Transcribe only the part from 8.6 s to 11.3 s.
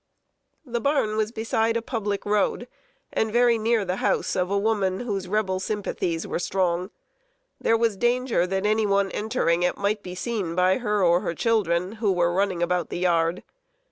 any one entering it might be seen by her or